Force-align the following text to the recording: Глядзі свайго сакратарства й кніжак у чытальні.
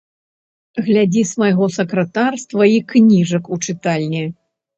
Глядзі 0.87 1.21
свайго 1.31 1.67
сакратарства 1.75 2.63
й 2.77 2.89
кніжак 2.95 3.43
у 3.53 3.61
чытальні. 3.65 4.23